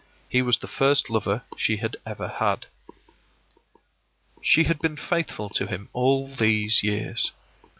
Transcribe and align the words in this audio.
He 0.27 0.41
was 0.41 0.57
the 0.57 0.67
first 0.67 1.11
lover 1.11 1.43
she 1.57 1.77
had 1.77 1.95
ever 2.07 2.27
had. 2.27 2.65
She 4.41 4.63
had 4.63 4.79
been 4.79 4.97
faithful 4.97 5.47
to 5.49 5.67
him 5.67 5.89
all 5.93 6.27
these 6.27 6.81
years. 6.81 7.31